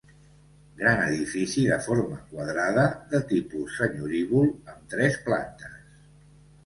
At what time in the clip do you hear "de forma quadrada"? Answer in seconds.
1.73-2.87